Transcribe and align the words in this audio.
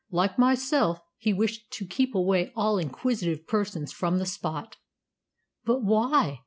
"Like 0.09 0.39
myself, 0.39 0.97
he 1.19 1.31
wished 1.31 1.69
to 1.73 1.85
keep 1.85 2.15
away 2.15 2.51
all 2.55 2.79
inquisitive 2.79 3.45
persons 3.45 3.91
from 3.91 4.17
the 4.17 4.25
spot." 4.25 4.77
"But 5.63 5.83
why?" 5.83 6.39